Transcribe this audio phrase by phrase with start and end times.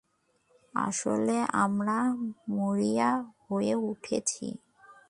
[0.75, 1.97] আসলে, আমরা
[2.49, 3.09] মরিয়া
[3.47, 4.47] হয়ে উঠেছি।